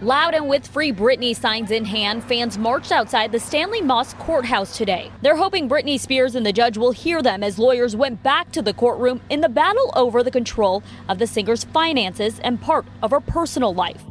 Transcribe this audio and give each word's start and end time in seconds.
Loud 0.00 0.34
and 0.34 0.48
with 0.48 0.64
Free 0.64 0.92
Britney 0.92 1.34
signs 1.34 1.72
in 1.72 1.84
hand, 1.84 2.22
fans 2.22 2.56
marched 2.56 2.92
outside 2.92 3.32
the 3.32 3.40
Stanley 3.40 3.80
Moss 3.80 4.14
courthouse 4.14 4.76
today. 4.76 5.10
They're 5.22 5.34
hoping 5.34 5.68
Britney 5.68 5.98
Spears 5.98 6.36
and 6.36 6.46
the 6.46 6.52
judge 6.52 6.78
will 6.78 6.92
hear 6.92 7.20
them 7.20 7.42
as 7.42 7.58
lawyers 7.58 7.96
went 7.96 8.22
back 8.22 8.52
to 8.52 8.62
the 8.62 8.72
courtroom 8.72 9.20
in 9.28 9.40
the 9.40 9.48
battle 9.48 9.92
over 9.96 10.22
the 10.22 10.30
control 10.30 10.84
of 11.08 11.18
the 11.18 11.26
singer's 11.26 11.64
finances 11.64 12.38
and 12.44 12.60
part 12.60 12.86
of 13.02 13.10
her 13.10 13.18
personal 13.18 13.74
life. 13.74 14.04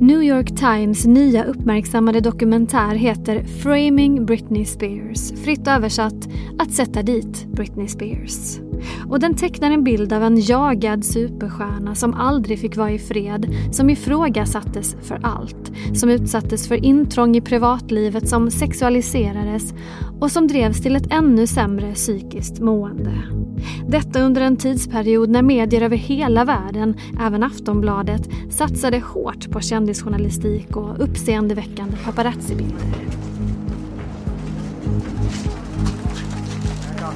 New 0.00 0.20
York 0.20 0.56
Times 0.56 1.06
nya 1.06 1.44
uppmärksammade 1.44 2.20
dokumentär 2.20 2.94
heter 2.94 3.44
Framing 3.44 4.26
Britney 4.26 4.64
Spears. 4.64 5.44
Fritt 5.44 5.68
översatt 5.68 6.28
Att 6.58 6.72
sätta 6.72 7.02
dit 7.02 7.46
Britney 7.46 7.88
Spears. 7.88 8.65
Och 9.08 9.20
den 9.20 9.34
tecknar 9.34 9.70
en 9.70 9.84
bild 9.84 10.12
av 10.12 10.22
en 10.22 10.40
jagad 10.40 11.04
superstjärna 11.04 11.94
som 11.94 12.14
aldrig 12.14 12.58
fick 12.58 12.76
vara 12.76 12.90
i 12.90 12.98
fred, 12.98 13.54
som 13.72 13.90
ifrågasattes 13.90 14.96
för 15.02 15.20
allt, 15.22 15.72
som 15.94 16.10
utsattes 16.10 16.68
för 16.68 16.84
intrång 16.84 17.36
i 17.36 17.40
privatlivet 17.40 18.28
som 18.28 18.50
sexualiserades 18.50 19.74
och 20.20 20.30
som 20.30 20.46
drevs 20.46 20.82
till 20.82 20.96
ett 20.96 21.12
ännu 21.12 21.46
sämre 21.46 21.94
psykiskt 21.94 22.60
mående. 22.60 23.12
Detta 23.88 24.20
under 24.20 24.40
en 24.42 24.56
tidsperiod 24.56 25.30
när 25.30 25.42
medier 25.42 25.82
över 25.82 25.96
hela 25.96 26.44
världen, 26.44 26.96
även 27.20 27.42
Aftonbladet, 27.42 28.28
satsade 28.50 28.98
hårt 28.98 29.50
på 29.50 29.60
kändisjournalistik 29.60 30.76
och 30.76 31.04
uppseendeväckande 31.04 31.96
paparazzibilder. 32.04 33.06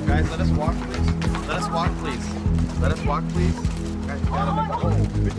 Guys, 0.06 0.30
let 0.30 0.40
us 0.40 0.50
walk. 0.50 0.99
Let 1.50 1.62
us 1.62 1.68
walk, 1.70 1.90
please. 2.00 2.26
Let 2.80 2.92
us 2.92 3.04
walk, 3.06 3.24
please. 3.32 3.54
Gotta 4.30 4.52
make 4.54 4.70
a 4.70 4.76
hole. 4.76 4.90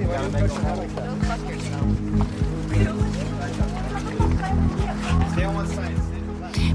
Gotta 0.07 0.29
make 0.29 0.43
a 0.43 0.53
hole. 0.53 0.87
Stay 5.31 5.45
on 5.45 5.55
one 5.55 5.67
side. 5.67 5.95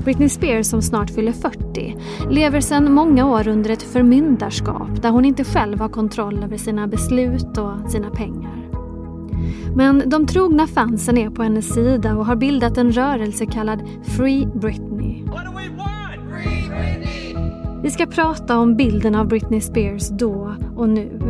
Britney 0.04 0.28
Spears 0.28 0.66
som 0.66 0.82
snart 0.82 1.10
fyller 1.10 1.32
40 1.32 1.96
lever 2.30 2.60
sedan 2.60 2.92
många 2.92 3.26
år 3.26 3.48
under 3.48 3.70
ett 3.70 3.82
förmyndarskap 3.82 5.02
där 5.02 5.10
hon 5.10 5.24
inte 5.24 5.44
själv 5.44 5.80
har 5.80 5.88
kontroll 5.88 6.44
över 6.44 6.56
sina 6.56 6.86
beslut 6.86 7.58
och 7.58 7.90
sina 7.90 8.10
pengar. 8.10 8.68
Men 9.74 10.08
de 10.08 10.26
trogna 10.26 10.66
fansen 10.66 11.18
är 11.18 11.30
på 11.30 11.42
hennes 11.42 11.74
sida 11.74 12.16
och 12.16 12.26
har 12.26 12.36
bildat 12.36 12.78
en 12.78 12.92
rörelse 12.92 13.46
kallad 13.46 13.88
Free 14.04 14.46
Britney. 14.54 14.95
Vi 17.82 17.90
ska 17.90 18.06
prata 18.06 18.58
om 18.58 18.76
bilden 18.76 19.14
av 19.14 19.28
Britney 19.28 19.60
Spears 19.60 20.08
då 20.08 20.54
och 20.76 20.88
nu. 20.88 21.20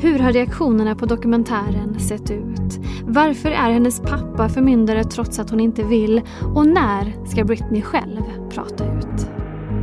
Hur 0.00 0.18
har 0.18 0.32
reaktionerna 0.32 0.94
på 0.94 1.06
dokumentären 1.06 2.00
sett 2.00 2.30
ut? 2.30 2.80
Varför 3.04 3.50
är 3.50 3.70
hennes 3.70 4.00
pappa 4.00 4.48
förmyndare 4.48 5.04
trots 5.04 5.38
att 5.38 5.50
hon 5.50 5.60
inte 5.60 5.82
vill? 5.82 6.22
Och 6.54 6.66
när 6.66 7.26
ska 7.26 7.44
Britney 7.44 7.82
själv 7.82 8.22
prata 8.50 8.84
ut? 8.84 9.26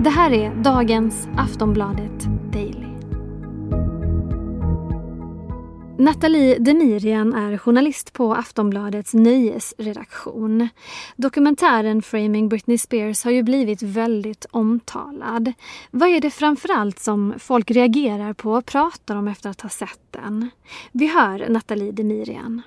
Det 0.04 0.10
här 0.10 0.32
är 0.32 0.56
dagens 0.64 1.28
Aftonbladet 1.38 2.28
Nathalie 6.02 6.60
Demirian 6.60 7.34
är 7.34 7.58
journalist 7.58 8.14
på 8.14 8.34
Aftonbladets 8.34 9.14
nöjesredaktion. 9.14 10.70
Dokumentären 11.16 12.02
Framing 12.02 12.50
Britney 12.50 12.78
Spears 12.78 13.24
har 13.24 13.32
ju 13.32 13.44
blivit 13.44 13.82
väldigt 13.82 14.46
omtalad. 14.52 15.54
Vad 15.92 16.10
är 16.10 16.22
det 16.22 16.32
framförallt 16.32 17.00
som 17.00 17.34
folk 17.40 17.72
reagerar 17.72 18.34
på 18.34 18.52
och 18.52 18.66
pratar 18.66 19.16
om 19.16 19.28
efter 19.28 19.50
att 19.50 19.62
ha 19.62 19.70
sett 19.70 20.00
den? 20.12 20.50
Vi 20.92 21.08
hör 21.08 21.50
Nathalie 21.50 21.92
Demirian. 21.92 22.62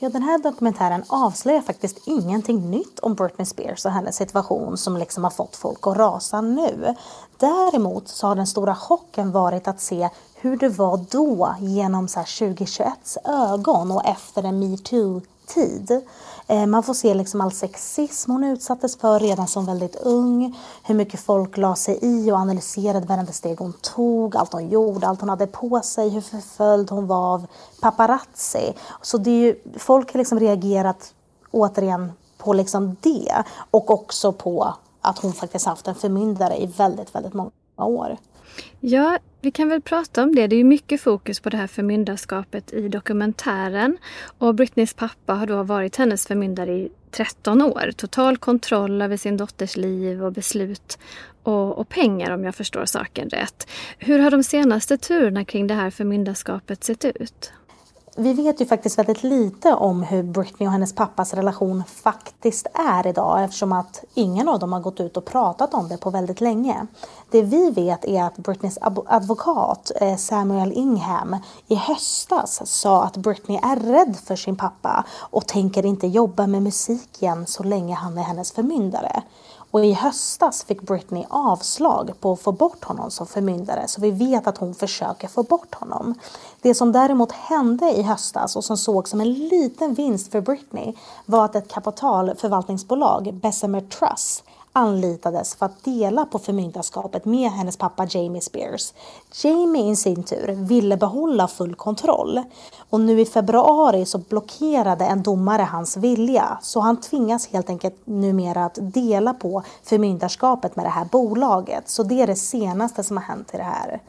Ja, 0.00 0.08
den 0.08 0.22
här 0.22 0.38
dokumentären 0.38 1.04
avslöjar 1.08 1.60
faktiskt 1.60 2.08
ingenting 2.08 2.70
nytt 2.70 2.98
om 2.98 3.14
Britney 3.14 3.46
Spears 3.46 3.84
och 3.84 3.92
hennes 3.92 4.16
situation 4.16 4.76
som 4.76 4.96
liksom 4.96 5.24
har 5.24 5.30
fått 5.30 5.56
folk 5.56 5.86
att 5.86 5.96
rasa 5.96 6.40
nu. 6.40 6.94
Däremot 7.36 8.08
så 8.08 8.26
har 8.26 8.34
den 8.34 8.46
stora 8.46 8.74
chocken 8.74 9.32
varit 9.32 9.68
att 9.68 9.80
se 9.80 10.08
hur 10.40 10.56
det 10.56 10.68
var 10.68 10.96
då 11.10 11.54
genom 11.60 12.08
så 12.08 12.20
2021 12.20 13.16
ögon 13.24 13.92
och 13.92 14.04
efter 14.04 14.42
en 14.42 14.58
metoo-tid. 14.58 16.00
Eh, 16.46 16.66
man 16.66 16.82
får 16.82 16.94
se 16.94 17.14
liksom 17.14 17.40
all 17.40 17.52
sexism 17.52 18.30
hon 18.30 18.44
utsattes 18.44 18.96
för 18.96 19.20
redan 19.20 19.48
som 19.48 19.66
väldigt 19.66 19.96
ung. 19.96 20.58
Hur 20.82 20.94
mycket 20.94 21.20
folk 21.20 21.56
la 21.56 21.76
sig 21.76 21.98
i 22.02 22.32
och 22.32 22.36
analyserade 22.36 23.06
varenda 23.06 23.32
steg 23.32 23.58
hon 23.58 23.72
tog, 23.72 24.36
allt 24.36 24.52
hon 24.52 24.68
gjorde, 24.68 25.06
allt 25.06 25.20
hon 25.20 25.28
hade 25.28 25.46
på 25.46 25.80
sig, 25.80 26.08
hur 26.08 26.20
förföljd 26.20 26.90
hon 26.90 27.06
var 27.06 27.34
av 27.34 27.46
paparazzi. 27.80 28.72
Så 29.02 29.18
det 29.18 29.30
är 29.30 29.40
ju, 29.40 29.56
folk 29.78 30.12
har 30.12 30.18
liksom 30.18 30.40
reagerat 30.40 31.14
återigen 31.50 32.12
på 32.38 32.52
liksom 32.52 32.96
det 33.00 33.44
och 33.70 33.90
också 33.90 34.32
på 34.32 34.74
att 35.00 35.18
hon 35.18 35.32
faktiskt 35.32 35.66
haft 35.66 35.88
en 35.88 35.94
förmyndare 35.94 36.62
i 36.62 36.66
väldigt, 36.66 37.14
väldigt 37.14 37.34
många 37.34 37.50
år. 37.84 38.16
Ja, 38.80 39.18
vi 39.40 39.50
kan 39.50 39.68
väl 39.68 39.80
prata 39.80 40.22
om 40.22 40.34
det. 40.34 40.46
Det 40.46 40.56
är 40.56 40.64
mycket 40.64 41.00
fokus 41.00 41.40
på 41.40 41.50
det 41.50 41.56
här 41.56 41.66
förmyndarskapet 41.66 42.72
i 42.72 42.88
dokumentären. 42.88 43.98
Och 44.38 44.54
Britneys 44.54 44.94
pappa 44.94 45.34
har 45.34 45.46
då 45.46 45.62
varit 45.62 45.96
hennes 45.96 46.26
förmyndare 46.26 46.72
i 46.72 46.88
13 47.10 47.62
år. 47.62 47.90
Total 47.96 48.36
kontroll 48.36 49.02
över 49.02 49.16
sin 49.16 49.36
dotters 49.36 49.76
liv 49.76 50.24
och 50.24 50.32
beslut 50.32 50.98
och, 51.42 51.78
och, 51.78 51.88
pengar 51.88 52.30
om 52.30 52.44
jag 52.44 52.54
förstår 52.54 52.84
saken 52.84 53.28
rätt. 53.28 53.68
Hur 53.98 54.18
har 54.18 54.30
de 54.30 54.42
senaste 54.42 54.98
turerna 54.98 55.44
kring 55.44 55.66
det 55.66 55.74
här 55.74 55.90
förmyndarskapet 55.90 56.84
sett 56.84 57.04
ut? 57.04 57.52
Vi 58.18 58.32
vet 58.32 58.60
ju 58.60 58.66
faktiskt 58.66 58.98
väldigt 58.98 59.22
lite 59.22 59.74
om 59.74 60.02
hur 60.02 60.22
Britney 60.22 60.66
och 60.66 60.72
hennes 60.72 60.94
pappas 60.94 61.34
relation 61.34 61.84
faktiskt 61.86 62.66
är 62.74 63.06
idag 63.06 63.44
eftersom 63.44 63.72
att 63.72 64.04
ingen 64.14 64.48
av 64.48 64.58
dem 64.58 64.72
har 64.72 64.80
gått 64.80 65.00
ut 65.00 65.16
och 65.16 65.24
pratat 65.24 65.74
om 65.74 65.88
det 65.88 65.96
på 65.96 66.10
väldigt 66.10 66.40
länge. 66.40 66.86
Det 67.30 67.42
vi 67.42 67.70
vet 67.70 68.04
är 68.04 68.22
att 68.22 68.36
Britneys 68.36 68.78
advokat 69.06 69.92
eh, 70.00 70.16
Samuel 70.16 70.72
Ingham 70.72 71.36
i 71.68 71.74
höstas 71.74 72.62
sa 72.64 73.04
att 73.04 73.16
Britney 73.16 73.58
är 73.62 73.76
rädd 73.76 74.16
för 74.24 74.36
sin 74.36 74.56
pappa 74.56 75.04
och 75.18 75.46
tänker 75.46 75.86
inte 75.86 76.06
jobba 76.06 76.46
med 76.46 76.62
musik 76.62 77.22
igen 77.22 77.46
så 77.46 77.62
länge 77.62 77.94
han 77.94 78.18
är 78.18 78.22
hennes 78.22 78.52
förmyndare. 78.52 79.22
Och 79.78 79.84
i 79.84 79.92
höstas 79.92 80.64
fick 80.64 80.82
Britney 80.82 81.24
avslag 81.30 82.12
på 82.20 82.32
att 82.32 82.40
få 82.40 82.52
bort 82.52 82.84
honom 82.84 83.10
som 83.10 83.26
förmyndare 83.26 83.88
så 83.88 84.00
vi 84.00 84.10
vet 84.10 84.46
att 84.46 84.58
hon 84.58 84.74
försöker 84.74 85.28
få 85.28 85.42
bort 85.42 85.74
honom. 85.74 86.14
Det 86.60 86.74
som 86.74 86.92
däremot 86.92 87.32
hände 87.32 87.90
i 87.90 88.02
höstas 88.02 88.56
och 88.56 88.64
som 88.64 88.76
sågs 88.76 89.10
som 89.10 89.20
en 89.20 89.32
liten 89.32 89.94
vinst 89.94 90.32
för 90.32 90.40
Britney 90.40 90.94
var 91.26 91.44
att 91.44 91.54
ett 91.54 91.72
kapitalförvaltningsbolag, 91.72 93.34
Bessemer 93.34 93.80
Trust, 93.80 94.44
anlitades 94.78 95.54
för 95.54 95.66
att 95.66 95.84
dela 95.84 96.24
på 96.24 96.38
förmyndarskapet 96.38 97.24
med 97.24 97.50
hennes 97.50 97.76
pappa 97.76 98.06
Jamie 98.10 98.40
Spears. 98.40 98.92
Jamie 99.44 99.92
i 99.92 99.96
sin 99.96 100.22
tur 100.22 100.52
ville 100.52 100.96
behålla 100.96 101.48
full 101.48 101.74
kontroll 101.74 102.42
och 102.90 103.00
nu 103.00 103.20
i 103.20 103.26
februari 103.26 104.04
så 104.04 104.18
blockerade 104.18 105.04
en 105.04 105.22
domare 105.22 105.62
hans 105.62 105.96
vilja 105.96 106.58
så 106.62 106.80
han 106.80 107.00
tvingas 107.00 107.48
helt 107.48 107.70
enkelt 107.70 107.96
numera 108.04 108.64
att 108.64 108.78
dela 108.80 109.34
på 109.34 109.62
förmyndarskapet 109.82 110.76
med 110.76 110.84
det 110.84 110.90
här 110.90 111.04
bolaget. 111.04 111.88
Så 111.88 112.02
det 112.02 112.22
är 112.22 112.26
det 112.26 112.36
senaste 112.36 113.04
som 113.04 113.16
har 113.16 113.24
hänt 113.24 113.50
i 113.54 113.56
det 113.56 113.62
här. 113.62 114.00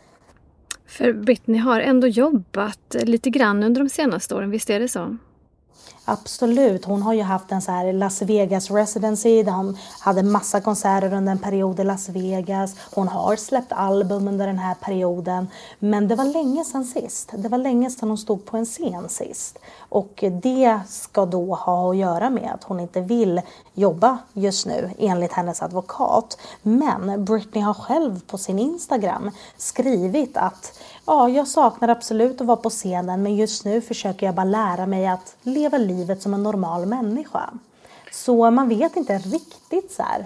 För 0.88 1.14
Britney 1.14 1.60
har 1.60 1.80
ändå 1.80 2.08
jobbat 2.08 2.96
lite 3.02 3.30
grann 3.30 3.64
under 3.64 3.82
de 3.82 3.90
senaste 3.90 4.36
åren, 4.36 4.52
visst 4.52 4.70
är 4.70 4.80
det 4.80 4.90
så? 4.90 5.18
Absolut. 6.12 6.86
Hon 6.86 7.02
har 7.02 7.14
ju 7.14 7.22
haft 7.22 7.52
en 7.52 7.62
så 7.62 7.72
här 7.72 7.94
Las 7.94 8.22
Vegas 8.22 8.72
residency 8.72 9.44
där 9.44 9.52
hon 9.52 9.78
hade 10.00 10.24
massa 10.24 10.62
konserter 10.62 11.14
under 11.14 11.32
en 11.32 11.40
period 11.40 11.80
i 11.80 11.84
Las 11.84 12.10
Vegas. 12.10 12.76
Hon 12.94 13.08
har 13.08 13.36
släppt 13.36 13.72
album 13.72 14.28
under 14.28 14.48
den 14.48 14.60
här 14.60 14.76
perioden. 14.76 15.48
Men 15.80 16.08
det 16.08 16.16
var 16.16 16.26
länge 16.26 16.64
sedan 16.66 16.86
sist. 16.86 17.32
Det 17.38 17.50
var 17.50 17.58
länge 17.58 17.90
sedan 17.90 18.10
hon 18.10 18.18
stod 18.18 18.46
på 18.46 18.58
en 18.58 18.66
scen 18.66 19.10
sist. 19.10 19.60
Och 19.90 20.24
det 20.42 20.80
ska 20.88 21.26
då 21.26 21.56
ha 21.56 21.92
att 21.92 21.98
göra 21.98 22.30
med 22.30 22.52
att 22.54 22.64
hon 22.64 22.80
inte 22.80 23.02
vill 23.02 23.42
jobba 23.74 24.18
just 24.34 24.66
nu 24.66 24.90
enligt 24.98 25.34
hennes 25.34 25.62
advokat. 25.62 26.38
Men 26.62 27.26
Britney 27.26 27.64
har 27.64 27.74
själv 27.74 28.22
på 28.28 28.38
sin 28.38 28.60
Instagram 28.60 29.32
skrivit 29.58 30.38
att 30.38 30.80
ja, 31.06 31.30
jag 31.30 31.48
saknar 31.48 31.88
absolut 31.88 32.42
att 32.42 32.48
vara 32.48 32.58
på 32.58 32.70
scenen 32.70 33.24
men 33.24 33.36
just 33.36 33.66
nu 33.66 33.82
försöker 33.82 34.26
jag 34.26 34.36
bara 34.36 34.44
lära 34.44 34.86
mig 34.86 35.08
att 35.08 35.36
leva 35.42 35.78
livet 35.78 35.99
som 36.22 36.34
en 36.34 36.44
normal 36.44 36.86
människa. 36.86 37.50
Så 38.12 38.52
man 38.52 38.70
vet 38.70 38.96
inte 38.96 39.18
riktigt 39.18 39.92
så 39.92 40.04
här, 40.04 40.26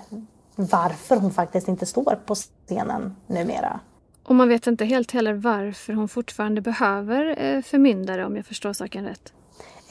varför 0.56 1.16
hon 1.16 1.31
faktiskt 1.31 1.68
inte 1.68 1.86
står 1.86 2.20
på 2.25 2.36
scenen 2.36 3.16
numera. 3.28 3.80
Och 4.24 4.36
man 4.36 4.50
vet 4.50 4.68
inte 4.68 4.86
helt 4.86 5.12
heller 5.12 5.34
varför 5.34 5.94
hon 5.94 6.08
fortfarande 6.08 6.62
behöver 6.62 7.44
eh, 7.44 7.62
förmyndare 7.62 8.25
om 8.25 8.36
jag 8.36 8.46
förstår 8.46 8.74
saken 8.74 9.06
rätt. 9.06 9.34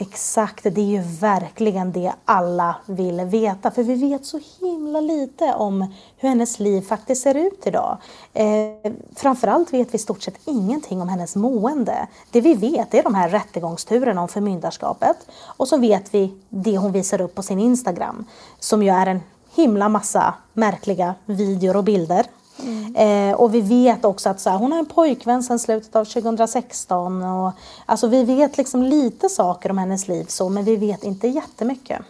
Exakt, 0.03 0.65
det 0.65 0.81
är 0.81 0.87
ju 0.87 1.03
verkligen 1.21 1.93
det 1.93 2.13
alla 2.25 2.77
vill 2.87 3.21
veta. 3.21 3.71
För 3.71 3.83
vi 3.83 3.95
vet 3.95 4.27
så 4.27 4.41
himla 4.61 5.01
lite 5.01 5.55
om 5.55 5.95
hur 6.17 6.29
hennes 6.29 6.59
liv 6.61 6.81
faktiskt 6.81 7.23
ser 7.23 7.35
ut 7.35 7.67
idag. 7.67 7.99
Eh, 8.33 8.93
framförallt 9.17 9.73
vet 9.73 9.95
vi 9.95 9.97
i 9.97 9.99
stort 9.99 10.23
sett 10.23 10.41
ingenting 10.45 11.03
om 11.03 11.09
hennes 11.09 11.37
mående. 11.37 12.07
Det 12.31 12.41
vi 12.41 12.55
vet 12.55 12.95
är 12.95 13.03
de 13.03 13.15
här 13.15 13.29
rättegångsturerna 13.29 14.23
om 14.23 14.29
förmyndarskapet. 14.29 15.17
Och 15.57 15.69
så 15.69 15.77
vet 15.77 16.15
vi 16.15 16.35
det 16.49 16.79
hon 16.79 16.93
visar 16.93 17.21
upp 17.21 17.35
på 17.35 17.43
sin 17.43 17.59
Instagram. 17.59 18.25
Som 18.59 18.83
ju 18.83 18.89
är 18.89 19.07
en 19.07 19.21
himla 19.55 19.89
massa 19.89 20.35
märkliga 20.53 21.15
videor 21.27 21.77
och 21.77 21.85
bilder 21.85 22.27
Mm. 22.63 23.31
Eh, 23.31 23.35
och 23.35 23.55
vi 23.55 23.61
vet 23.61 24.05
också 24.05 24.29
att 24.29 24.41
så 24.41 24.51
här, 24.51 24.59
hon 24.59 24.73
har 24.73 24.79
en 24.79 24.87
pojkvän 24.87 25.43
sedan 25.43 25.59
slutet 25.59 25.97
av 25.97 26.05
2016. 26.05 27.23
Och, 27.23 27.53
alltså 27.87 28.09
vi 28.09 28.25
vet 28.25 28.57
liksom 28.57 28.83
lite 28.83 29.29
saker 29.29 29.71
om 29.71 29.79
hennes 29.79 30.09
liv 30.09 30.25
så, 30.29 30.49
men 30.49 30.65
vi 30.65 30.77
vet 30.77 31.05
inte 31.05 31.29
jättemycket. 31.29 32.01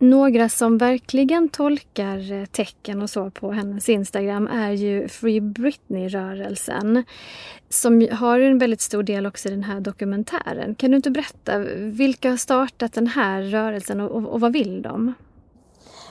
Några 0.00 0.48
som 0.48 0.78
verkligen 0.78 1.48
tolkar 1.48 2.32
eh, 2.32 2.44
tecken 2.44 3.02
och 3.02 3.10
så 3.10 3.30
på 3.30 3.52
hennes 3.52 3.88
Instagram 3.88 4.46
är 4.46 4.70
ju 4.70 5.08
Free 5.08 5.40
Britney-rörelsen. 5.40 7.04
Som 7.68 8.08
har 8.12 8.40
en 8.40 8.58
väldigt 8.58 8.80
stor 8.80 9.02
del 9.02 9.26
också 9.26 9.48
i 9.48 9.50
den 9.50 9.64
här 9.64 9.80
dokumentären. 9.80 10.74
Kan 10.74 10.90
du 10.90 10.96
inte 10.96 11.10
berätta, 11.10 11.58
vilka 11.76 12.30
har 12.30 12.36
startat 12.36 12.92
den 12.92 13.06
här 13.06 13.42
rörelsen 13.42 14.00
och, 14.00 14.10
och, 14.10 14.28
och 14.28 14.40
vad 14.40 14.52
vill 14.52 14.82
de? 14.82 15.14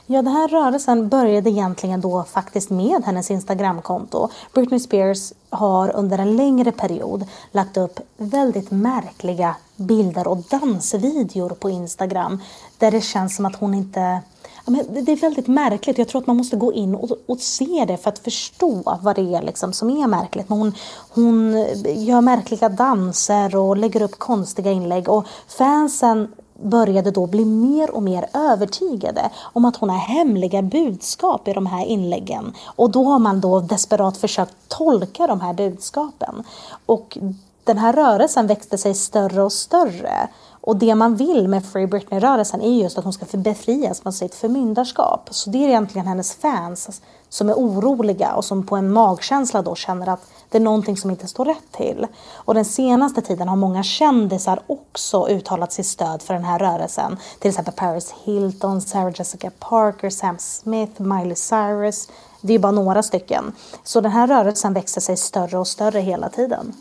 Ja, 0.10 0.22
den 0.22 0.34
här 0.34 0.48
rörelsen 0.48 1.10
började 1.10 1.50
egentligen 1.50 2.02
då 2.02 2.24
faktiskt 2.24 2.70
med 2.70 3.04
hennes 3.06 3.32
Instagramkonto. 3.32 4.30
Britney 4.54 4.80
Spears 4.80 5.34
har 5.50 5.96
under 5.96 6.18
en 6.18 6.38
längre 6.38 6.72
period 6.72 7.26
lagt 7.52 7.78
upp 7.78 8.00
väldigt 8.18 8.72
märkliga 8.72 9.56
bilder 9.76 10.28
och 10.28 10.38
dansvideor 10.38 11.50
på 11.50 11.70
Instagram 11.70 12.42
där 12.78 12.92
det 12.92 13.02
känns 13.02 13.36
som 13.36 13.46
att 13.46 13.56
hon 13.56 13.74
inte 13.74 14.22
men 14.66 15.06
det 15.06 15.12
är 15.12 15.16
väldigt 15.16 15.48
märkligt. 15.48 15.98
Jag 15.98 16.08
tror 16.08 16.22
att 16.22 16.28
man 16.28 16.38
måste 16.38 16.56
gå 16.56 16.74
in 16.74 16.96
och, 16.96 17.12
och 17.26 17.40
se 17.40 17.86
det 17.88 17.98
för 17.98 18.10
att 18.10 18.20
förstå 18.20 18.98
vad 19.02 19.16
det 19.16 19.36
är 19.36 19.42
liksom 19.42 19.74
som 19.74 19.90
är 19.90 20.08
märkligt. 20.08 20.50
Men 20.50 20.58
hon, 20.58 20.74
hon 21.10 21.54
gör 21.86 22.22
märkliga 22.22 22.70
danser 22.70 23.56
och 23.56 23.78
lägger 23.78 24.02
upp 24.02 24.20
konstiga 24.20 24.72
inlägg 24.72 25.10
och 25.10 25.26
fansen 25.48 26.28
började 26.64 27.12
då 27.12 27.26
bli 27.26 27.46
mer 27.46 27.96
och 27.96 28.04
mer 28.04 28.26
övertygade 28.34 29.30
om 29.54 29.66
att 29.66 29.76
hon 29.76 29.90
har 29.90 29.98
hemliga 29.98 30.62
budskap 30.62 31.48
i 31.48 31.54
de 31.54 31.66
här 31.66 31.86
inläggen. 31.86 32.54
Och 32.66 32.92
då 32.92 33.04
har 33.04 33.20
man 33.20 33.42
då 33.42 33.60
desperat 33.60 34.18
försökt 34.18 34.56
tolka 34.68 35.28
de 35.28 35.42
här 35.42 35.54
budskapen. 35.54 36.44
Och 36.86 37.18
den 37.64 37.78
här 37.78 37.94
rörelsen 37.94 38.48
växte 38.48 38.78
sig 38.78 38.94
större 38.94 39.44
och 39.44 39.54
större. 39.54 40.28
Och 40.68 40.78
det 40.78 40.96
man 40.96 41.16
vill 41.16 41.48
med 41.48 41.66
Free 41.66 41.88
Britney-rörelsen 41.88 42.62
är 42.62 42.82
just 42.82 42.98
att 42.98 43.04
hon 43.04 43.14
ska 43.14 43.38
befrias 43.38 44.02
från 44.02 44.14
sitt 44.14 44.36
förmyndarskap. 44.36 45.28
Så 45.32 45.50
det 45.50 45.58
är 45.58 45.68
egentligen 45.68 46.08
hennes 46.08 46.34
fans 46.34 47.02
som 47.30 47.50
är 47.50 47.54
oroliga 47.54 48.34
och 48.34 48.46
som 48.46 48.66
på 48.66 48.76
en 48.76 48.92
magkänsla 48.92 49.62
då 49.62 49.76
känner 49.76 50.10
att 50.10 50.30
det 50.50 50.58
är 50.58 50.62
någonting 50.62 50.98
som 50.98 51.12
inte 51.12 51.28
står 51.28 51.46
rätt 51.46 51.72
till. 51.72 52.08
Och 52.34 52.54
den 52.54 52.66
senaste 52.66 53.22
tiden 53.22 53.48
har 53.48 53.56
många 53.56 53.84
kändisar 53.84 54.60
också 54.68 55.28
uttalat 55.30 55.74
sitt 55.74 55.86
stöd 55.86 56.22
för 56.22 56.34
den 56.34 56.44
här 56.44 56.60
rörelsen. 56.60 57.18
Till 57.40 57.50
exempel 57.50 57.74
Paris 57.74 58.14
Hilton, 58.24 58.82
Sarah 58.82 59.14
Jessica 59.16 59.52
Parker, 59.60 60.10
Sam 60.10 60.38
Smith, 60.40 61.02
Miley 61.02 61.36
Cyrus. 61.36 62.10
Det 62.42 62.54
är 62.54 62.60
bara 62.60 62.72
några 62.72 63.04
stycken. 63.04 63.56
Så 63.84 64.02
den 64.02 64.12
här 64.12 64.28
rörelsen 64.28 64.74
växer 64.74 65.02
sig 65.02 65.18
större 65.18 65.58
och 65.58 65.68
större 65.68 66.00
hela 66.00 66.30
tiden. 66.30 66.74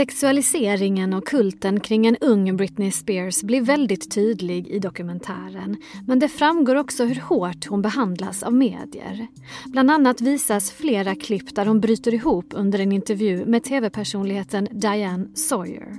Sexualiseringen 0.00 1.14
och 1.14 1.26
kulten 1.26 1.80
kring 1.80 2.06
en 2.06 2.16
ung 2.16 2.56
Britney 2.56 2.90
Spears 2.90 3.42
blir 3.42 3.60
väldigt 3.60 4.10
tydlig 4.10 4.68
i 4.68 4.78
dokumentären. 4.78 5.76
Men 6.06 6.18
det 6.18 6.28
framgår 6.28 6.76
också 6.76 7.04
hur 7.04 7.20
hårt 7.20 7.66
hon 7.66 7.82
behandlas 7.82 8.42
av 8.42 8.54
medier. 8.54 9.26
Bland 9.66 9.90
annat 9.90 10.20
visas 10.20 10.70
flera 10.70 11.14
klipp 11.14 11.54
där 11.54 11.66
hon 11.66 11.80
bryter 11.80 12.14
ihop 12.14 12.46
under 12.50 12.78
en 12.78 12.92
intervju 12.92 13.44
med 13.46 13.64
tv-personligheten 13.64 14.68
Diane 14.70 15.28
Sawyer. 15.34 15.98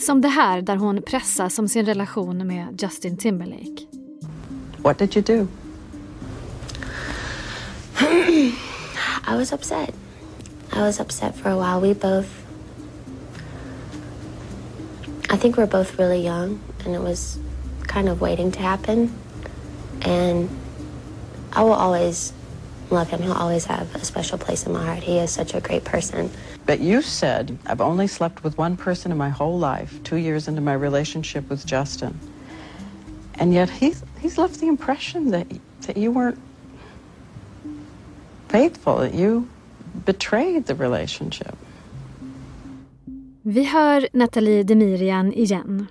Som 0.00 0.20
det 0.20 0.28
här 0.28 0.62
där 0.62 0.76
hon 0.76 1.02
pressas 1.02 1.58
om 1.58 1.68
sin 1.68 1.86
relation 1.86 2.46
med 2.46 2.82
Justin 2.82 3.16
Timberlake. 3.16 3.86
What 4.82 4.98
did 4.98 5.16
you 5.16 5.24
do? 5.24 5.46
I 9.32 9.36
was 9.36 9.52
upset. 9.52 9.94
I 10.76 10.80
was 10.80 11.00
upset 11.00 11.36
for 11.36 11.48
a 11.48 11.56
while. 11.56 11.88
We 11.88 11.94
both 11.94 12.41
I 15.32 15.38
think 15.38 15.56
we're 15.56 15.66
both 15.66 15.98
really 15.98 16.22
young, 16.22 16.60
and 16.84 16.94
it 16.94 17.00
was 17.00 17.38
kind 17.84 18.10
of 18.10 18.20
waiting 18.20 18.52
to 18.52 18.60
happen. 18.60 19.18
And 20.02 20.50
I 21.54 21.62
will 21.62 21.72
always 21.72 22.34
love 22.90 23.08
him. 23.08 23.22
He'll 23.22 23.32
always 23.32 23.64
have 23.64 23.94
a 23.94 24.04
special 24.04 24.36
place 24.36 24.66
in 24.66 24.74
my 24.74 24.84
heart. 24.84 25.02
He 25.02 25.16
is 25.16 25.30
such 25.30 25.54
a 25.54 25.60
great 25.62 25.84
person. 25.84 26.30
But 26.66 26.80
you 26.80 27.00
said, 27.00 27.58
I've 27.64 27.80
only 27.80 28.08
slept 28.08 28.44
with 28.44 28.58
one 28.58 28.76
person 28.76 29.10
in 29.10 29.16
my 29.16 29.30
whole 29.30 29.58
life, 29.58 30.02
two 30.04 30.16
years 30.16 30.48
into 30.48 30.60
my 30.60 30.74
relationship 30.74 31.48
with 31.48 31.64
Justin. 31.64 32.20
And 33.36 33.54
yet 33.54 33.70
he's, 33.70 34.04
he's 34.20 34.36
left 34.36 34.60
the 34.60 34.68
impression 34.68 35.30
that, 35.30 35.46
that 35.86 35.96
you 35.96 36.10
weren't 36.10 36.38
faithful, 38.48 38.98
that 38.98 39.14
you 39.14 39.48
betrayed 40.04 40.66
the 40.66 40.74
relationship. 40.74 41.56
Vi 43.44 43.64
hör 43.64 44.08
Nathalie 44.12 44.62
Demirian 44.62 45.32
igen. 45.32 45.86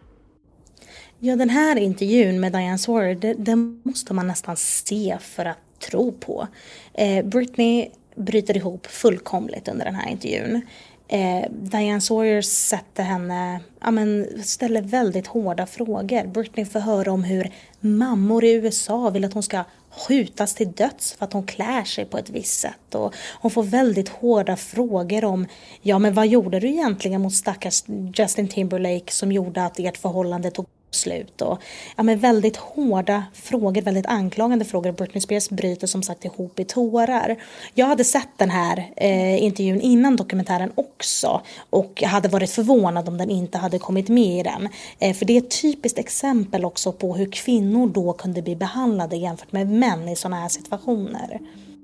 Ja, 1.19 1.35
den 1.35 1.49
här 1.49 1.75
intervjun 1.75 2.39
med 2.39 2.51
Diane 2.51 2.77
Sawyer, 2.77 3.35
den 3.37 3.81
måste 3.83 4.13
man 4.13 4.27
nästan 4.27 4.57
se 4.57 5.17
för 5.21 5.45
att 5.45 5.57
tro 5.79 6.11
på. 6.11 6.47
Eh, 6.93 7.25
Britney 7.25 7.89
bryter 8.15 8.57
ihop 8.57 8.87
fullkomligt 8.87 9.67
under 9.67 9.85
den 9.85 9.95
här 9.95 10.11
intervjun. 10.11 10.61
Eh, 11.07 11.51
Diane 11.51 12.01
Sawyer 12.01 12.41
sätter 12.41 13.03
henne, 13.03 13.59
ja, 13.81 13.91
men, 13.91 14.27
ställer 14.43 14.81
väldigt 14.81 15.27
hårda 15.27 15.65
frågor. 15.65 16.27
Britney 16.27 16.65
får 16.65 16.79
höra 16.79 17.11
om 17.11 17.23
hur 17.23 17.51
mammor 17.79 18.43
i 18.43 18.53
USA 18.53 19.09
vill 19.09 19.25
att 19.25 19.33
hon 19.33 19.43
ska 19.43 19.63
skjutas 19.91 20.55
till 20.55 20.71
döds 20.71 21.13
för 21.13 21.25
att 21.25 21.33
hon 21.33 21.43
klär 21.43 21.83
sig 21.83 22.05
på 22.05 22.17
ett 22.17 22.29
visst 22.29 22.59
sätt. 22.59 22.95
Och 22.95 23.15
hon 23.41 23.51
får 23.51 23.63
väldigt 23.63 24.09
hårda 24.09 24.55
frågor 24.55 25.25
om, 25.25 25.47
ja 25.81 25.99
men 25.99 26.13
vad 26.13 26.27
gjorde 26.27 26.59
du 26.59 26.67
egentligen 26.67 27.21
mot 27.21 27.33
stackars 27.33 27.83
Justin 28.15 28.47
Timberlake 28.47 29.11
som 29.11 29.31
gjorde 29.31 29.65
att 29.65 29.79
ert 29.79 29.97
förhållande 29.97 30.51
tog 30.51 30.65
slut. 30.91 31.41
Och, 31.41 31.61
ja, 31.95 32.03
men 32.03 32.19
väldigt 32.19 32.57
hårda 32.57 33.23
frågor, 33.33 33.81
väldigt 33.81 34.05
anklagande 34.05 34.65
frågor. 34.65 34.91
Britney 34.91 35.21
Spears 35.21 35.49
bryter 35.49 35.87
som 35.87 36.03
sagt 36.03 36.25
ihop 36.25 36.59
i 36.59 36.65
tårar. 36.65 37.35
Jag 37.73 37.85
hade 37.85 38.03
sett 38.03 38.29
den 38.37 38.49
här 38.49 38.91
eh, 38.97 39.43
intervjun 39.43 39.81
innan 39.81 40.15
dokumentären 40.15 40.71
också 40.75 41.41
och 41.69 42.03
hade 42.03 42.29
varit 42.29 42.51
förvånad 42.51 43.07
om 43.09 43.17
den 43.17 43.29
inte 43.29 43.57
hade 43.57 43.79
kommit 43.79 44.09
med 44.09 44.39
i 44.39 44.43
den. 44.43 44.69
Eh, 44.99 45.15
för 45.15 45.25
det 45.25 45.37
är 45.37 45.41
ett 45.41 45.61
typiskt 45.61 45.99
exempel 45.99 46.65
också 46.65 46.91
på 46.91 47.15
hur 47.15 47.31
kvinnor 47.31 47.87
då 47.87 48.13
kunde 48.13 48.41
bli 48.41 48.55
behandlade 48.55 49.15
jämfört 49.15 49.51
med 49.51 49.67
män 49.67 50.09
i 50.09 50.15
sådana 50.15 50.41
här 50.41 50.49
situationer. 50.49 51.39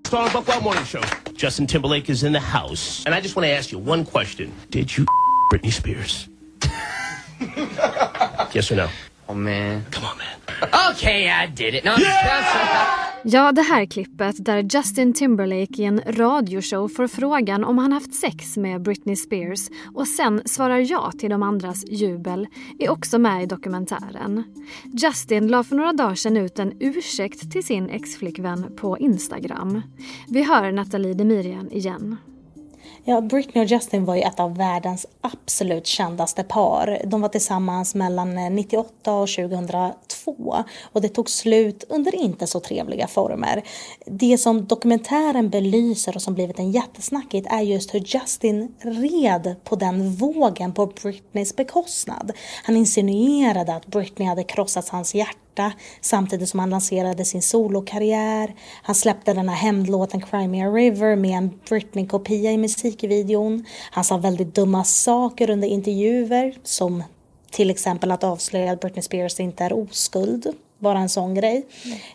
Star 0.07 0.29
Buck 0.33 0.63
Morning 0.63 0.85
Show. 0.85 1.03
Justin 1.35 1.67
Timberlake 1.67 2.11
is 2.11 2.23
in 2.23 2.33
the 2.33 2.39
house. 2.39 3.03
And 3.05 3.13
I 3.13 3.19
just 3.19 3.35
want 3.35 3.45
to 3.45 3.51
ask 3.51 3.73
you 3.73 3.91
one 3.91 4.05
question. 4.05 4.51
Did 4.69 4.97
you 4.97 5.05
Britney 5.51 5.71
Spears? 5.71 6.29
yes 8.55 8.71
or 8.71 8.75
no? 8.75 8.87
Oh 9.27 9.35
man. 9.35 9.81
Come 9.91 10.07
on 10.07 10.17
man. 10.17 10.91
Okay, 10.91 11.27
I 11.27 11.47
did 11.47 11.75
it. 11.75 11.83
No, 11.83 11.91
Ja, 13.23 13.51
det 13.51 13.61
här 13.61 13.85
klippet 13.85 14.45
där 14.45 14.67
Justin 14.69 15.13
Timberlake 15.13 15.81
i 15.81 15.85
en 15.85 16.01
radioshow 16.07 16.87
får 16.87 17.07
frågan 17.07 17.63
om 17.63 17.77
han 17.77 17.91
haft 17.91 18.15
sex 18.15 18.57
med 18.57 18.81
Britney 18.81 19.15
Spears 19.15 19.69
och 19.95 20.07
sen 20.07 20.41
svarar 20.45 20.77
ja 20.91 21.11
till 21.11 21.29
de 21.29 21.43
andras 21.43 21.83
jubel 21.87 22.47
är 22.79 22.89
också 22.89 23.17
med 23.17 23.43
i 23.43 23.45
dokumentären. 23.45 24.43
Justin 25.03 25.47
la 25.47 25.63
för 25.63 25.75
några 25.75 25.93
dagar 25.93 26.15
sedan 26.15 26.37
ut 26.37 26.59
en 26.59 26.73
ursäkt 26.79 27.51
till 27.51 27.63
sin 27.63 27.89
exflickvän 27.89 28.75
på 28.77 28.97
Instagram. 28.97 29.81
Vi 30.27 30.43
hör 30.43 30.71
Nathalie 30.71 31.13
Demirian 31.13 31.71
igen. 31.71 32.17
Ja, 33.09 33.21
Britney 33.21 33.63
och 33.63 33.71
Justin 33.71 34.05
var 34.05 34.15
ju 34.15 34.21
ett 34.21 34.39
av 34.39 34.57
världens 34.57 35.05
absolut 35.21 35.87
kändaste 35.87 36.43
par. 36.43 37.01
De 37.05 37.21
var 37.21 37.29
tillsammans 37.29 37.95
mellan 37.95 38.37
eh, 38.37 38.49
98 38.49 39.13
och 39.13 39.27
2002 39.27 40.16
och 40.93 41.01
det 41.01 41.09
tog 41.09 41.29
slut 41.29 41.83
under 41.89 42.15
inte 42.15 42.47
så 42.47 42.59
trevliga 42.59 43.07
former. 43.07 43.63
Det 44.05 44.37
som 44.37 44.65
dokumentären 44.65 45.49
belyser 45.49 46.15
och 46.15 46.21
som 46.21 46.33
blivit 46.33 46.59
en 46.59 46.71
jättesnackigt 46.71 47.47
är 47.49 47.61
just 47.61 47.93
hur 47.93 47.99
Justin 47.99 48.75
red 48.79 49.55
på 49.63 49.75
den 49.75 50.15
vågen 50.15 50.73
på 50.73 50.85
Britneys 50.85 51.55
bekostnad. 51.55 52.31
Han 52.63 52.77
insinuerade 52.77 53.75
att 53.75 53.87
Britney 53.87 54.27
hade 54.27 54.43
krossat 54.43 54.89
hans 54.89 55.15
hjärta 55.15 55.71
samtidigt 56.01 56.49
som 56.49 56.59
han 56.59 56.69
lanserade 56.69 57.25
sin 57.25 57.41
solokarriär. 57.41 58.55
Han 58.83 58.95
släppte 58.95 59.33
den 59.33 59.49
här 59.49 59.55
hämndlåten 59.55 60.21
Cry 60.21 60.47
Me 60.47 60.67
A 60.67 60.69
River 60.69 61.15
med 61.15 61.37
en 61.37 61.59
Britney-kopia 61.69 62.51
i 62.51 62.57
musikvideon. 62.57 63.65
Han 63.91 64.03
sa 64.03 64.17
väldigt 64.17 64.55
dumma 64.55 64.83
saker 64.83 65.49
under 65.49 65.67
intervjuer 65.67 66.55
som 66.63 67.03
till 67.51 67.69
exempel 67.69 68.11
att 68.11 68.23
avslöja 68.23 68.71
att 68.71 68.79
Britney 68.79 69.03
Spears 69.03 69.39
inte 69.39 69.63
är 69.63 69.73
oskuld. 69.73 70.55
Bara 70.79 70.99
en 70.99 71.09
sån 71.09 71.33
grej. 71.33 71.65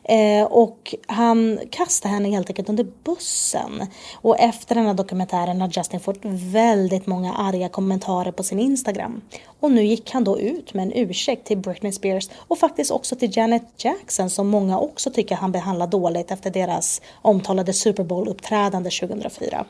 Eh, 0.05 0.45
och 0.45 0.95
han 1.07 1.61
kastade 1.71 2.15
henne 2.15 2.29
helt 2.29 2.51
enkelt 2.51 2.69
under 2.69 2.87
bussen. 3.05 3.87
Och 4.17 4.39
efter 4.39 4.75
den 4.75 4.87
här 4.87 4.95
dokumentären 4.95 5.61
har 5.61 5.71
Justin 5.77 6.01
fått 6.01 6.21
väldigt 6.53 7.07
många 7.07 7.35
arga 7.35 7.69
kommentarer 7.69 8.33
på 8.33 8.43
sin 8.43 8.59
Instagram. 8.59 9.21
Och 9.61 9.71
nu 9.71 9.85
gick 9.85 10.11
han 10.11 10.25
då 10.25 10.41
ut 10.41 10.75
med 10.75 10.83
en 10.83 10.93
ursäkt 10.95 11.47
till 11.47 11.59
Britney 11.59 11.93
Spears 11.93 12.29
och 12.37 12.59
faktiskt 12.59 12.91
också 12.91 13.17
till 13.17 13.37
Janet 13.37 13.63
Jackson 13.77 14.31
som 14.31 14.49
många 14.49 14.79
också 14.79 15.11
tycker 15.11 15.35
han 15.35 15.53
behandlar 15.53 15.87
dåligt 15.87 16.31
efter 16.31 16.51
deras 16.51 17.01
omtalade 17.23 17.73
Super 17.73 18.05
Bowl-uppträdande 18.05 19.01
2004. 19.01 19.65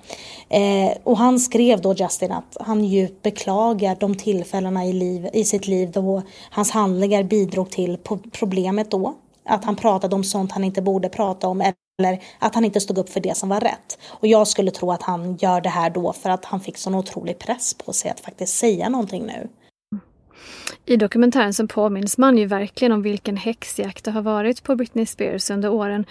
Eh, 0.49 0.93
och 1.05 1.19
han 1.19 1.41
skrev 1.41 1.81
då 1.81 1.95
Justin 1.95 2.33
att 2.33 2.57
han 2.61 2.85
djupt 2.85 3.23
beklagar 3.23 3.97
de 4.01 4.15
tillfällena 4.15 4.87
i, 4.87 4.93
liv, 4.93 5.29
i 5.33 5.45
sitt 5.45 5.67
liv 5.67 5.91
då 5.91 6.23
hans 6.51 6.71
handlingar 6.71 7.23
bidrog 7.23 7.71
till 7.71 7.99
problemet 8.33 8.82
då. 8.91 9.15
Att 9.45 9.65
han 9.65 9.77
pratade 9.77 10.15
om 10.15 10.25
sånt 10.25 10.53
han 10.53 10.65
inte 10.65 10.83
borde 10.83 11.09
prata 11.09 11.49
om 11.49 11.61
eller 11.61 12.23
att 12.39 12.55
han 12.55 12.65
inte 12.65 12.81
stod 12.81 12.99
upp 12.99 13.09
för 13.09 13.21
det 13.21 13.37
som 13.37 13.49
var 13.49 13.61
rätt. 13.61 13.99
Och 14.09 14.27
jag 14.27 14.49
skulle 14.49 14.71
tro 14.71 14.93
att 14.93 15.03
han 15.03 15.37
gör 15.37 15.61
det 15.61 15.69
här 15.69 15.91
då 15.91 16.13
för 16.13 16.31
att 16.31 16.45
han 16.45 16.61
fick 16.61 16.77
sån 16.77 16.95
otrolig 16.95 17.39
press 17.39 17.75
på 17.75 17.93
sig 17.93 18.11
att 18.11 18.21
faktiskt 18.21 18.59
säga 18.59 18.89
någonting 18.89 19.27
nu. 19.27 19.49
I 20.87 20.97
dokumentären 20.97 21.55
så 21.55 21.67
påminns 21.67 22.19
man 22.19 22.39
ju 22.39 22.47
verkligen 22.47 22.93
om 22.93 23.03
vilken 23.03 23.37
häxjakt 23.37 24.05
det 24.05 24.11
har 24.11 24.23
varit 24.23 24.63
på 24.63 24.77
Britney 24.77 25.07
Spears 25.07 25.51
under 25.51 25.69
åren. 25.69 26.05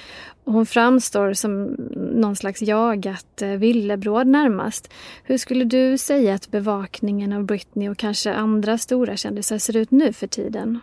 hon 0.45 0.65
framstår 0.65 1.33
som 1.33 1.63
någon 1.95 2.35
slags 2.35 2.61
jagat 2.61 3.41
eh, 3.41 3.49
villebråd 3.49 4.27
närmast. 4.27 4.89
Hur 5.23 5.37
skulle 5.37 5.65
du 5.65 5.97
säga 5.97 6.33
att 6.33 6.51
bevakningen 6.51 7.33
av 7.33 7.43
Britney 7.43 7.89
och 7.89 7.97
kanske 7.97 8.33
andra 8.33 8.77
stora 8.77 9.17
kändisar 9.17 9.57
ser 9.57 9.77
ut 9.77 9.91
nu 9.91 10.13
för 10.13 10.27
tiden? 10.27 10.79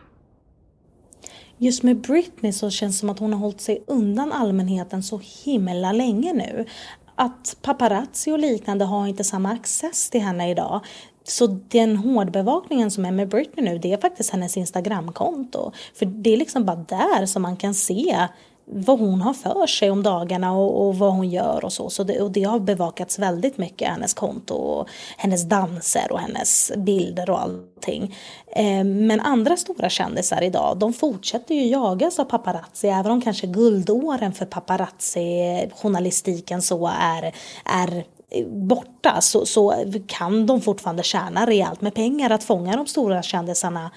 Just 1.58 1.82
med 1.82 2.00
Britney 2.00 2.52
så 2.52 2.70
känns 2.70 2.96
det 2.96 3.00
som 3.00 3.10
att 3.10 3.18
hon 3.18 3.32
har 3.32 3.40
hållit 3.40 3.60
sig 3.60 3.84
undan 3.86 4.32
allmänheten 4.32 5.02
så 5.02 5.20
himla 5.44 5.92
länge 5.92 6.32
nu 6.32 6.66
att 7.14 7.56
paparazzi 7.62 8.32
och 8.32 8.38
liknande 8.38 8.84
har 8.84 9.06
inte 9.06 9.24
samma 9.24 9.52
access 9.52 10.10
till 10.10 10.20
henne 10.20 10.50
idag. 10.50 10.84
Så 11.24 11.46
den 11.46 11.96
hårdbevakningen 11.96 12.90
som 12.90 13.04
är 13.04 13.10
med 13.10 13.28
Britney 13.28 13.64
nu, 13.64 13.78
det 13.78 13.92
är 13.92 13.96
faktiskt 13.96 14.30
hennes 14.30 14.56
Instagramkonto. 14.56 15.72
För 15.94 16.06
det 16.06 16.32
är 16.32 16.36
liksom 16.36 16.64
bara 16.64 16.76
där 16.76 17.26
som 17.26 17.42
man 17.42 17.56
kan 17.56 17.74
se 17.74 18.28
vad 18.70 18.98
hon 18.98 19.20
har 19.20 19.34
för 19.34 19.66
sig 19.66 19.90
om 19.90 20.02
dagarna 20.02 20.52
och, 20.52 20.86
och 20.86 20.98
vad 20.98 21.12
hon 21.12 21.30
gör 21.30 21.64
och 21.64 21.72
så. 21.72 21.90
så 21.90 22.04
det, 22.04 22.20
och 22.20 22.30
det 22.30 22.44
har 22.44 22.58
bevakats 22.58 23.18
väldigt 23.18 23.58
mycket, 23.58 23.88
hennes 23.88 24.14
konto 24.14 24.54
och 24.54 24.88
hennes 25.16 25.48
danser 25.48 26.12
och 26.12 26.20
hennes 26.20 26.72
bilder 26.76 27.30
och 27.30 27.40
allting. 27.40 28.16
Eh, 28.52 28.84
men 28.84 29.20
andra 29.20 29.56
stora 29.56 29.88
kändisar 29.88 30.42
idag, 30.42 30.78
de 30.78 30.92
fortsätter 30.92 31.54
ju 31.54 31.66
jagas 31.66 32.18
av 32.18 32.24
paparazzi, 32.24 32.88
även 32.88 33.12
om 33.12 33.20
kanske 33.20 33.46
guldåren 33.46 34.32
för 34.32 34.46
paparazzi-journalistiken 34.46 36.62
så 36.62 36.90
är, 37.00 37.34
är 37.64 38.04
borta 38.46 39.20
så, 39.20 39.46
så 39.46 39.74
kan 40.06 40.46
de 40.46 40.60
fortfarande 40.60 41.02
tjäna 41.02 41.46
rejält 41.46 41.80
med 41.80 41.94
pengar 41.94 42.30
att 42.30 42.44
fånga 42.44 42.76
de 42.76 42.86
stora 42.86 43.22
kändisarna 43.22 43.90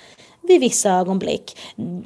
vid 0.51 0.61
vissa 0.61 0.91
ögonblick 0.91 1.57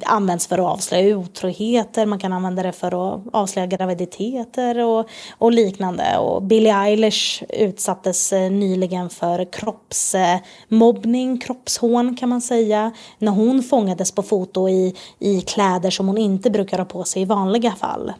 används 0.04 0.46
för 0.46 0.58
att 0.58 0.64
avslöja 0.64 1.18
otroheter, 1.18 2.06
man 2.06 2.18
kan 2.18 2.32
använda 2.32 2.62
det 2.62 2.72
för 2.72 3.14
att 3.14 3.22
avslöja 3.32 3.66
graviditeter 3.66 4.84
och, 4.84 5.08
och 5.38 5.52
liknande. 5.52 6.18
Och 6.18 6.42
Billie 6.42 6.70
Eilish 6.70 7.42
utsattes 7.48 8.32
eh, 8.32 8.50
nyligen 8.50 9.10
för 9.10 9.52
kroppsmobbning, 9.52 11.40
kroppshån 11.40 12.16
kan 12.16 12.28
man 12.28 12.40
säga, 12.40 12.92
när 13.18 13.32
hon 13.32 13.62
fångades 13.62 14.12
på 14.12 14.22
foto 14.22 14.68
i, 14.68 14.94
i 15.18 15.40
kläder 15.40 15.90
som 15.90 16.08
hon 16.08 16.18
inte 16.18 16.50
brukar 16.50 16.78
ha 16.78 16.84
på 16.84 17.04
sig 17.04 17.22
i 17.22 17.24
vanliga 17.24 17.72
fall. 17.72 18.12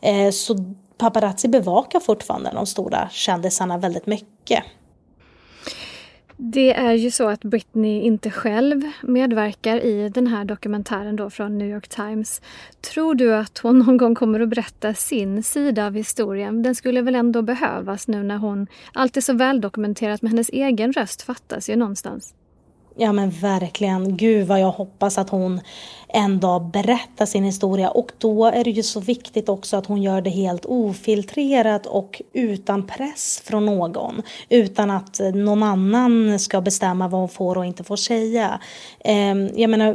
Eh, 0.00 0.30
så 0.30 0.56
paparazzi 0.98 1.48
bevakar 1.48 2.00
fortfarande 2.00 2.50
de 2.54 2.66
stora 2.66 3.08
kändisarna 3.12 3.78
väldigt 3.78 4.06
mycket. 4.06 4.64
Det 6.40 6.74
är 6.74 6.92
ju 6.92 7.10
så 7.10 7.28
att 7.28 7.44
Britney 7.44 8.00
inte 8.00 8.30
själv 8.30 8.82
medverkar 9.02 9.76
i 9.76 10.08
den 10.08 10.26
här 10.26 10.44
dokumentären 10.44 11.16
då 11.16 11.30
från 11.30 11.58
New 11.58 11.68
York 11.68 11.88
Times. 11.88 12.42
Tror 12.80 13.14
du 13.14 13.34
att 13.34 13.58
hon 13.58 13.78
någon 13.78 13.96
gång 13.96 14.14
kommer 14.14 14.40
att 14.40 14.48
berätta 14.48 14.94
sin 14.94 15.42
sida 15.42 15.86
av 15.86 15.94
historien? 15.94 16.62
Den 16.62 16.74
skulle 16.74 17.02
väl 17.02 17.14
ändå 17.14 17.42
behövas 17.42 18.08
nu 18.08 18.22
när 18.22 18.36
hon 18.36 18.66
allt 18.92 19.16
är 19.16 19.20
så 19.20 19.32
väldokumenterat 19.32 20.22
men 20.22 20.30
hennes 20.30 20.48
egen 20.48 20.92
röst 20.92 21.22
fattas 21.22 21.70
ju 21.70 21.76
någonstans. 21.76 22.34
Ja 23.00 23.12
men 23.12 23.30
verkligen. 23.30 24.16
Gud 24.16 24.46
vad 24.46 24.60
jag 24.60 24.70
hoppas 24.70 25.18
att 25.18 25.30
hon 25.30 25.60
en 26.08 26.40
dag 26.40 26.70
berättar 26.70 27.26
sin 27.26 27.44
historia 27.44 27.90
och 27.90 28.12
då 28.18 28.46
är 28.46 28.64
det 28.64 28.70
ju 28.70 28.82
så 28.82 29.00
viktigt 29.00 29.48
också 29.48 29.76
att 29.76 29.86
hon 29.86 30.02
gör 30.02 30.20
det 30.20 30.30
helt 30.30 30.66
ofiltrerat 30.66 31.86
och 31.86 32.22
utan 32.32 32.86
press 32.86 33.42
från 33.44 33.66
någon. 33.66 34.22
Utan 34.48 34.90
att 34.90 35.20
någon 35.34 35.62
annan 35.62 36.38
ska 36.38 36.60
bestämma 36.60 37.08
vad 37.08 37.20
hon 37.20 37.28
får 37.28 37.58
och 37.58 37.66
inte 37.66 37.84
får 37.84 37.96
säga. 37.96 38.60
Ehm, 39.04 39.48
jag 39.56 39.70
menar 39.70 39.94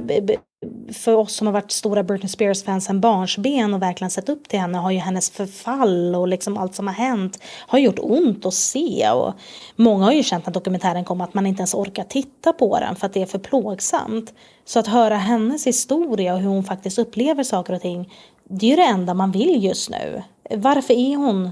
för 0.94 1.16
oss 1.16 1.34
som 1.34 1.48
har 1.48 1.52
varit 1.54 1.72
stora 1.72 2.04
Britney 2.04 2.30
Spears-fans 2.30 2.86
sen 2.86 3.00
barnsben 3.00 3.74
och 3.74 3.82
verkligen 3.82 4.12
sett 4.12 4.30
upp 4.30 4.48
till 4.48 4.60
henne 4.60 4.78
har 4.78 4.92
ju 4.92 4.98
hennes 4.98 5.30
förfall 5.30 6.16
och 6.16 6.28
liksom 6.28 6.58
allt 6.58 6.76
som 6.76 6.88
har 6.88 6.94
hänt 6.94 7.40
har 7.68 7.80
gjort 7.80 8.00
ont 8.02 8.46
att 8.46 8.54
se. 8.54 9.10
Och 9.10 9.34
många 9.76 10.06
har 10.06 10.12
ju 10.12 10.24
känt 10.24 10.46
när 10.46 10.54
dokumentären 10.54 11.06
kom 11.06 11.22
att 11.22 11.34
man 11.34 11.46
inte 11.46 11.60
ens 11.60 11.74
orkar 11.74 12.04
titta 12.04 12.54
på 12.54 12.80
den 12.80 12.96
för 12.96 13.06
att 13.06 13.14
det 13.14 13.22
är 13.22 13.26
för 13.26 13.40
plågsamt. 13.40 14.34
Så 14.66 14.80
att 14.80 14.88
höra 14.88 15.18
hennes 15.18 15.68
historia 15.68 16.34
och 16.34 16.40
hur 16.40 16.50
hon 16.50 16.64
faktiskt 16.64 17.00
upplever 17.00 17.44
saker 17.44 17.74
och 17.74 17.82
ting, 17.82 18.14
det 18.50 18.66
är 18.66 18.70
ju 18.70 18.76
det 18.76 18.84
enda 18.84 19.14
man 19.14 19.32
vill 19.32 19.64
just 19.64 19.90
nu. 19.90 20.24
Varför 20.50 20.94
är 20.94 21.16
hon 21.16 21.52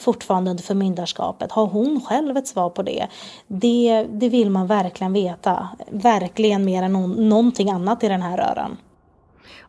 fortfarande 0.00 0.50
under 0.50 0.64
förmyndarskapet? 0.64 1.52
Har 1.52 1.66
hon 1.66 2.00
själv 2.00 2.36
ett 2.36 2.46
svar 2.46 2.70
på 2.70 2.82
det? 2.82 3.06
Det, 3.46 4.06
det 4.10 4.28
vill 4.28 4.50
man 4.50 4.66
verkligen 4.66 5.12
veta. 5.12 5.68
Verkligen 5.90 6.64
mer 6.64 6.82
än 6.82 6.92
någon, 6.92 7.28
någonting 7.28 7.70
annat 7.70 8.04
i 8.04 8.08
den 8.08 8.22
här 8.22 8.36
röran. 8.36 8.76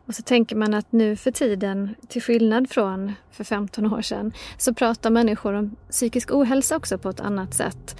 Och 0.06 0.14
så 0.14 0.22
tänker 0.22 0.56
man 0.56 0.74
att 0.74 0.92
nu 0.92 1.16
för 1.16 1.30
tiden, 1.30 1.94
till 2.08 2.22
skillnad 2.22 2.70
från 2.70 3.12
för 3.30 3.44
15 3.44 3.92
år 3.92 4.02
sedan, 4.02 4.32
så 4.58 4.74
pratar 4.74 5.10
människor 5.10 5.54
om 5.54 5.76
psykisk 5.90 6.32
ohälsa 6.32 6.76
också 6.76 6.98
på 6.98 7.08
ett 7.08 7.20
annat 7.20 7.54
sätt. 7.54 7.96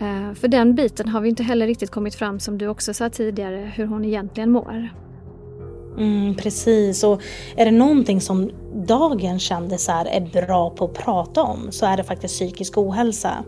Eh, 0.00 0.34
för 0.34 0.48
den 0.48 0.74
biten 0.74 1.08
har 1.08 1.20
vi 1.20 1.28
inte 1.28 1.42
heller 1.42 1.66
riktigt 1.66 1.90
kommit 1.90 2.14
fram, 2.14 2.40
som 2.40 2.58
du 2.58 2.68
också 2.68 2.94
sa 2.94 3.10
tidigare, 3.10 3.72
hur 3.74 3.86
hon 3.86 4.04
egentligen 4.04 4.50
mår. 4.50 4.88
Mm, 5.98 6.34
precis, 6.34 7.04
och 7.04 7.22
är 7.56 7.64
det 7.64 7.70
någonting 7.70 8.20
som 8.20 8.50
dagens 8.74 9.42
kändisar 9.42 10.04
är 10.04 10.20
bra 10.20 10.70
på 10.70 10.84
att 10.84 10.94
prata 10.94 11.42
om 11.42 11.68
så 11.70 11.86
är 11.86 11.96
det 11.96 12.04
faktiskt 12.04 12.34
psykisk 12.34 12.78
ohälsa. 12.78 13.44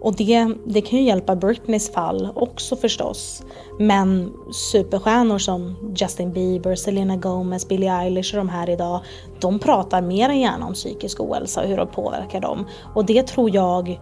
Och 0.00 0.16
det, 0.16 0.48
det 0.66 0.80
kan 0.80 0.98
ju 0.98 1.04
hjälpa 1.04 1.36
Britneys 1.36 1.92
fall 1.92 2.28
också 2.34 2.76
förstås. 2.76 3.42
Men 3.78 4.32
superstjärnor 4.52 5.38
som 5.38 5.76
Justin 5.96 6.32
Bieber, 6.32 6.74
Selena 6.74 7.16
Gomez, 7.16 7.68
Billie 7.68 7.88
Eilish 7.88 8.34
och 8.34 8.38
de 8.38 8.48
här 8.48 8.70
idag, 8.70 9.00
de 9.40 9.58
pratar 9.58 10.02
mer 10.02 10.28
än 10.28 10.40
gärna 10.40 10.66
om 10.66 10.74
psykisk 10.74 11.20
ohälsa 11.20 11.62
och 11.62 11.68
hur 11.68 11.76
det 11.76 11.86
påverkar 11.86 12.40
dem. 12.40 12.66
Och 12.94 13.04
det 13.04 13.26
tror 13.26 13.54
jag 13.54 14.00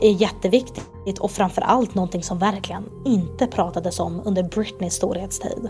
är 0.00 0.10
jätteviktigt 0.10 1.18
och 1.18 1.30
framförallt 1.30 1.94
någonting 1.94 2.22
som 2.22 2.38
verkligen 2.38 2.84
inte 3.04 3.46
pratades 3.46 4.00
om 4.00 4.22
under 4.24 4.42
Britneys 4.42 4.94
storhetstid. 4.94 5.68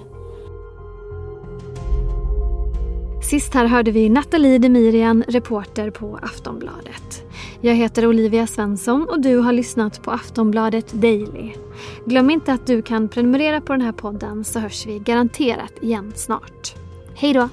Sist 3.28 3.54
här 3.54 3.66
hörde 3.66 3.90
vi 3.90 4.08
Nathalie 4.08 4.58
Demirian, 4.58 5.24
reporter 5.28 5.90
på 5.90 6.18
Aftonbladet. 6.22 7.22
Jag 7.60 7.74
heter 7.74 8.06
Olivia 8.06 8.46
Svensson 8.46 9.08
och 9.08 9.20
du 9.20 9.36
har 9.36 9.52
lyssnat 9.52 10.02
på 10.02 10.10
Aftonbladet 10.10 10.92
Daily. 10.92 11.52
Glöm 12.04 12.30
inte 12.30 12.52
att 12.52 12.66
du 12.66 12.82
kan 12.82 13.08
prenumerera 13.08 13.60
på 13.60 13.72
den 13.72 13.82
här 13.82 13.92
podden 13.92 14.44
så 14.44 14.58
hörs 14.58 14.86
vi 14.86 14.98
garanterat 14.98 15.72
igen 15.80 16.12
snart. 16.16 16.74
Hej 17.14 17.32
då! 17.32 17.48